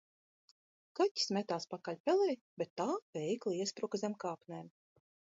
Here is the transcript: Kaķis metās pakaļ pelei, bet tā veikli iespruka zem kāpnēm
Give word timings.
Kaķis 0.99 1.27
metās 1.35 1.67
pakaļ 1.73 1.99
pelei, 2.09 2.33
bet 2.61 2.71
tā 2.81 2.87
veikli 3.17 3.53
iespruka 3.65 4.01
zem 4.05 4.15
kāpnēm 4.25 4.73